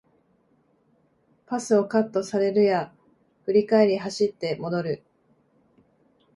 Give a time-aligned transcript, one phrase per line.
[1.45, 2.91] パスをカットされるや
[3.45, 5.03] 振り返り走って戻る